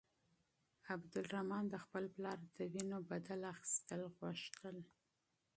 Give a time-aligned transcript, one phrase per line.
[0.93, 4.77] عبدالرحمن د خپل پلار د وينو قصاص اخيستل غوښتل.